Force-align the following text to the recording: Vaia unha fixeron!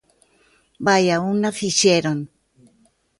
Vaia 0.85 1.15
unha 1.33 1.51
fixeron! 1.59 2.17